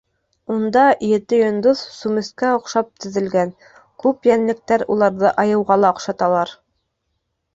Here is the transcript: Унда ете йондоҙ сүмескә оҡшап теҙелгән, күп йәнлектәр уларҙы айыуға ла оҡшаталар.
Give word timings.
Унда 0.53 0.83
ете 1.07 1.39
йондоҙ 1.39 1.81
сүмескә 1.97 2.49
оҡшап 2.59 2.89
теҙелгән, 3.05 3.53
күп 4.05 4.25
йәнлектәр 4.29 4.85
уларҙы 4.95 5.33
айыуға 5.43 5.77
ла 5.83 5.95
оҡшаталар. 5.97 6.57